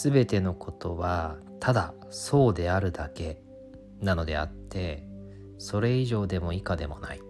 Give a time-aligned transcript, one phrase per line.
[0.00, 3.42] 全てのことはただそうであるだけ
[4.00, 5.02] なのであって
[5.58, 7.20] それ以上でも以下でもない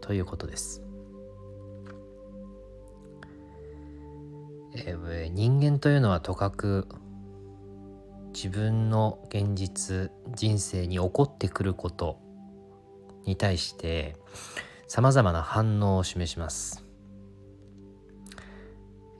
[0.00, 0.82] ということです。
[4.72, 6.88] えー、人間というのはとかく
[8.32, 12.18] 自分の現実人生に起こってくること
[13.26, 14.16] に対して
[14.86, 16.84] さまざまな反応を示します。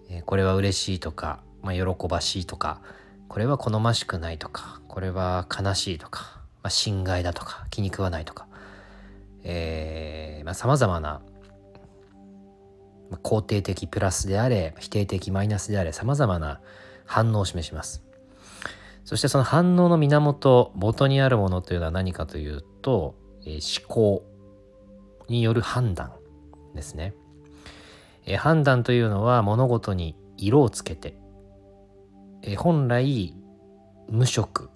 [0.09, 2.81] えー、これは嬉しいとか、まあ、喜ばしいとか
[3.29, 8.47] これは好ましくないとかこれは悲しいとか、まあ、心外だとか気に食わないとか
[10.53, 11.23] さまざ、まな
[13.23, 16.61] 肯定的プラスであれ否定的マイナスであれさまざまな
[17.07, 18.05] 反応を示します。
[19.05, 24.25] そしてその反応の源元にあるものというのは何かというと、えー、思考
[25.27, 26.13] による判断
[26.75, 27.15] ですね、
[28.27, 31.17] えー、判断というのは物事に色をつけて、
[32.43, 33.35] え、本来
[34.09, 34.71] 無色、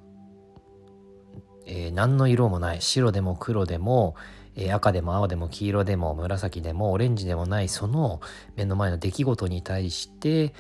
[1.67, 2.81] えー、何の色もない。
[2.81, 4.15] 白でも黒でも、
[4.57, 7.69] え赤でも青でも黄色でも紫でもオレンジでもない。
[7.69, 8.21] その
[8.57, 10.55] 目の前の出来事に対して、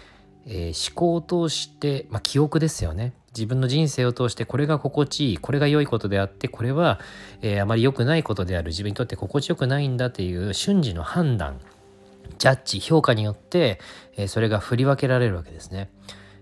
[0.46, 3.12] えー、思考を通して、まあ、記憶ですよね。
[3.36, 7.00] 自分の人生を通してこれが心地いいこれが良いことであってこれは、
[7.42, 8.68] え、あまり良くないことである。
[8.68, 11.60] 自分にとって心地よくないんだっていう瞬時の判断
[12.38, 13.80] ジャッジ評価によって、
[14.16, 15.90] え、それが振り分けられるわけですね。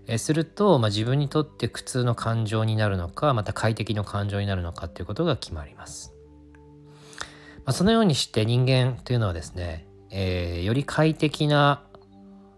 [0.07, 6.13] えすると、まあ、自分にとって苦痛の感情になるのかまた快適の感情になるのかっていうことが決まります。
[7.65, 11.83] まあ、そのようにして人間というのはですね、えー、より快適な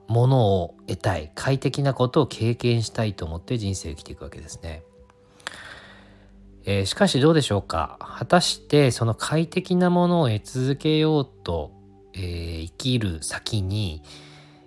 [0.08, 4.84] ものを得たい快適なことを経験したいと思って人生を生きていくわけですね。
[6.66, 8.00] えー、しかしどうでしょうか？
[8.00, 11.72] 果たしてその快適なものを得続けようと、
[12.14, 14.02] えー、生きる先に、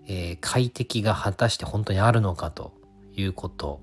[0.09, 2.73] えー、快適が果たして本当にあるのかと
[3.14, 3.81] いうこと。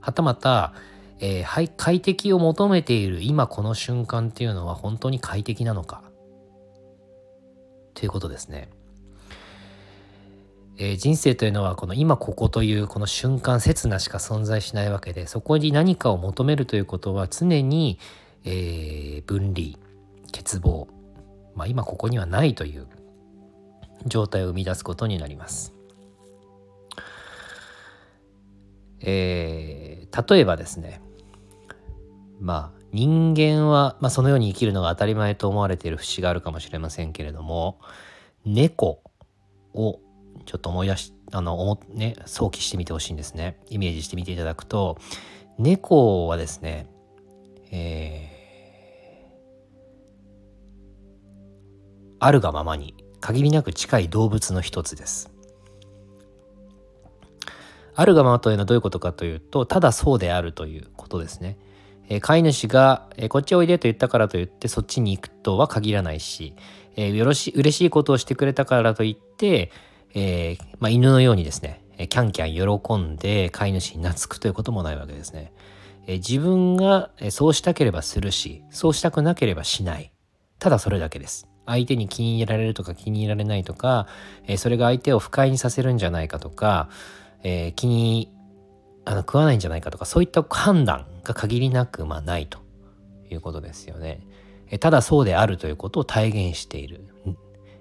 [0.00, 0.74] はたまた
[1.20, 6.02] えー、快適を求めている今この瞬間っていうのは本当に快適なのか。
[7.94, 8.68] ということですね。
[10.76, 18.00] えー、人生というのはこの今ここというこの瞬間刹那しか存在しないわけでそこに何かを求めるということは常に、
[18.44, 19.78] えー、分離
[20.32, 20.88] 欠乏、
[21.54, 22.88] まあ、今ここにはないという
[24.06, 25.72] 状態を生み出すことになります。
[29.00, 31.02] えー、例えばですね
[32.40, 37.80] まあ人間は、まあ、そのように生きるのが当たり前と思われている節があるかもしれませんけれども
[38.44, 39.02] 猫
[39.74, 40.00] を
[40.46, 44.96] ちょっと思い出しあのね想起してみてほしいんですねイメージしてみていただくと
[45.58, 46.86] 猫はですね
[47.70, 55.30] えー、あるがままに限りなく近い動物の一つです
[57.94, 61.56] あるがままというのはどういうことかというとただそうであるということですね。
[62.08, 66.54] え、飼い主が、え、こっちおいでと言ったからといってそっちに行くとは限らないし、
[66.96, 69.70] えー、よろし嬉しいことをしてくれたからといって、
[70.12, 75.52] えーまあ、犬のようにですねキャンキャン喜んで飼い主に懐くということもないわけですね。
[76.06, 80.12] え、自分がそうしたければするしそうしたくなければしない
[80.58, 81.53] ただそれだけです。
[81.66, 84.06] 相手に気に入られるとか気に入られないとか、
[84.46, 86.88] えー、それが相手を不快にさせるんじゃないかとか、
[87.42, 88.30] えー、気に
[89.04, 92.58] あの食わないんじゃないかとかそういった判断が限りなくまあないと
[93.30, 94.20] いうことですよね。
[94.70, 97.06] えただそうであるということを体現している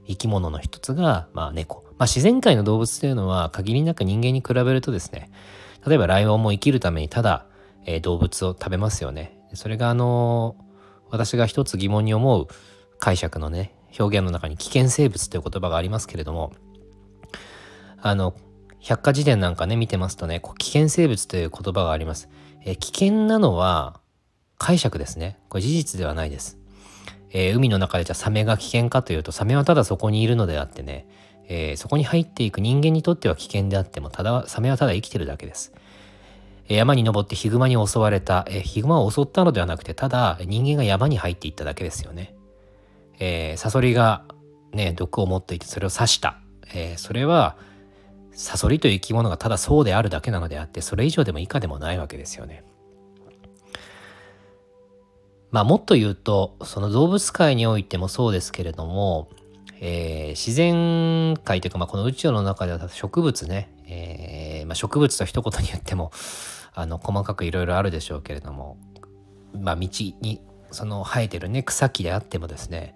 [0.07, 1.83] 生き物の一つが、まあ、猫。
[1.97, 5.31] まあ、自然界の動物というのは限りなく人間に比べるとですね
[5.85, 7.45] 例えばライオンも生きるためにただ、
[7.85, 9.37] えー、動物を食べますよね。
[9.53, 10.63] それがあのー、
[11.11, 12.47] 私が一つ疑問に思う
[13.03, 16.53] 解釈のね表現の中に危険生物という言葉がありますけれども
[18.01, 18.33] あの
[18.83, 22.27] 百科事典なんかね、見てますとね、危険生物という言葉があります。
[22.65, 24.01] え危険なのは
[24.57, 25.39] 解釈ですね。
[25.47, 26.57] これ事実ではないです。
[27.31, 31.07] えー、海の中でじゃあサメが危険かというと、サメはただそこにいるのであってね、
[31.47, 35.71] えー、そこに入っていく人間にとっては危険であっても、ただ、サメはただ生きてるだけです。
[36.67, 42.35] え、山に登ってヒグマに襲われた、えヒグマを襲ったのではなくて、ただ人間が山に入っていっただけですよね。
[43.23, 44.25] えサソリが
[44.73, 46.39] ね、毒を持っていてそれを刺した。
[46.73, 47.57] えそれは、
[48.31, 52.63] サソリという生き物がただそうであるだけなのであってそれ以上でも以下でもないわけですよね。
[55.51, 59.29] まあもっと言うとその動物界においてもそうですけれども、
[59.79, 66.11] えー、自然界というか、まあ、この宇宙の中では植物ね、えーまあ、植物と一言に言っても
[66.73, 68.77] あの細かくいろいろあるでしょうけれども、
[69.53, 70.41] まあ、道に
[70.73, 72.95] その生えてるね草木であってもですね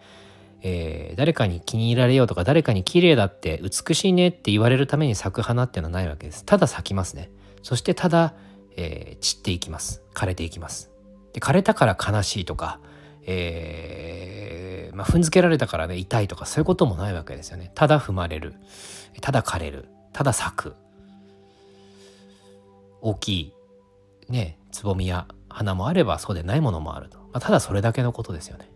[0.62, 6.44] えー、誰かに気に入られようとか誰かに綺麗だって美しいねって言われるために咲く花っていうのはないわけです。
[6.46, 7.30] ただ咲きますね。
[7.62, 8.34] そしてただ、
[8.76, 10.02] えー、散っていきます。
[10.14, 10.92] 枯れていきます。
[11.34, 12.80] で枯れたから悲しいとか、
[13.24, 17.72] えー、まあ、踏んづけられたからね痛いとかそういうこともないわけですよね。
[17.76, 18.56] ただ踏まれる。
[19.22, 19.86] ただ枯れる。
[20.12, 20.76] ただ咲く。
[23.02, 23.54] 大きい
[24.28, 28.68] ねつぼみや花もあればそうでないものもあると、まあ、ただそれだけのことですよね。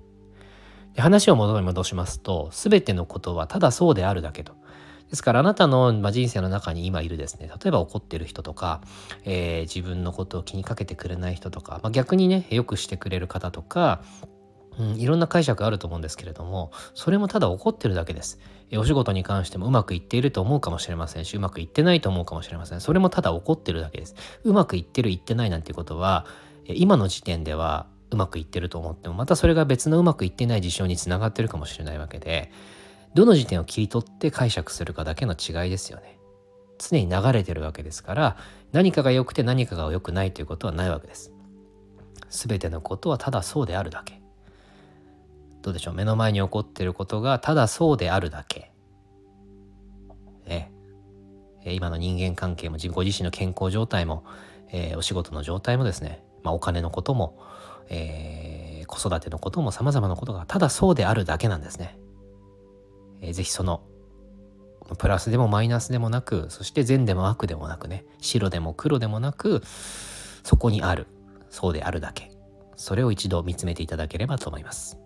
[0.94, 4.54] で話を元に戻しますと全てのことはただそうであるだけと。
[5.10, 8.82] ですからあなたの、ま人生の中に今いるですね例えば怒ってる人とか、
[9.26, 14.04] えー、自分のことを気にかけてくれない人とか、まあ、逆にねよくしてくれる方とか
[14.80, 18.40] うん、いろんな解釈あると思うんですけれどもそれもただ怒ってるだけです。
[18.78, 22.80] お仕事に関してもうまくいっていると思うかもしれませんしうまくいってないと思うかもしれません。
[22.80, 24.16] それもただ怒ってるだけです。
[24.46, 26.26] うまくいってるいってないなんていうことは
[26.68, 32.52] 今の時点ではうまくいってると思ってもまたそれが別のうまくいってない事象につながってるかもしれないわけで
[33.14, 36.20] どの時点を切り取って解釈するかだけの違いですよね。
[36.78, 38.38] 常に流れてるわけですから
[38.72, 41.32] 何かが良くて何かが良くないということはないわけです。
[42.30, 44.22] 全てのことはただそうであるだけ。
[45.62, 45.94] どうでしょう？
[45.94, 48.72] 目の前に起こってることがただそうであるだけ。
[50.48, 50.72] ね、
[51.66, 54.24] 今の人間関係もご自身の健康状態も、
[54.72, 57.38] えー、お仕事の状態もですね、まあ、お金のことも、
[57.90, 61.98] えー、子育てのことも様々なことがただそうであるだけなんですね。
[63.22, 63.84] えー、ぜひその
[64.98, 69.62] プラスでもマイナスでもなくそして善でも悪でもなくね白でも黒でもなく
[70.44, 71.08] そこにある
[71.50, 72.32] そうであるだけ
[72.76, 74.98] それを一度見つめていただければと思います。